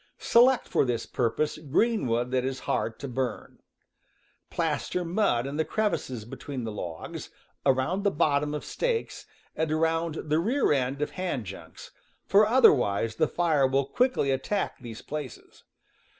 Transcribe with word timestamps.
Select 0.17 0.67
for 0.67 0.83
this 0.83 1.05
purpose 1.05 1.59
green 1.59 2.07
wood 2.07 2.31
that 2.31 2.43
is 2.43 2.61
hard 2.61 2.97
to 3.01 3.07
burn. 3.07 3.59
Plaster 4.49 5.05
mud 5.05 5.45
in 5.45 5.57
the 5.57 5.63
crevices 5.63 6.25
between 6.25 6.63
the 6.63 6.71
logs, 6.71 7.29
around 7.67 8.01
the 8.01 8.09
bottom 8.09 8.55
of 8.55 8.65
stakes, 8.65 9.27
and 9.55 9.71
around 9.71 10.15
the 10.15 10.39
rear 10.39 10.71
end 10.71 11.03
of 11.03 11.11
hand 11.11 11.45
junks, 11.45 11.91
for 12.25 12.47
otherwise 12.47 13.17
the 13.17 13.27
fire 13.27 13.67
will 13.67 13.85
quickly 13.85 14.31
attack 14.31 14.79
these 14.79 15.03
places. 15.03 15.65